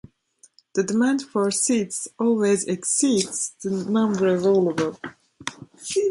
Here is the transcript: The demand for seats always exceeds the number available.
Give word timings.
The 0.73 0.81
demand 0.81 1.21
for 1.21 1.51
seats 1.51 2.07
always 2.17 2.63
exceeds 2.65 3.51
the 3.61 3.69
number 3.69 4.29
available. 4.35 4.97